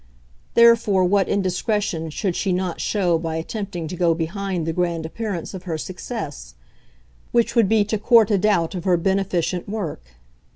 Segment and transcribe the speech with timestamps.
[0.55, 5.53] Therefore what indiscretion should she not show by attempting to go behind the grand appearance
[5.53, 6.55] of her success?
[7.31, 10.03] which would be to court a doubt of her beneficent work.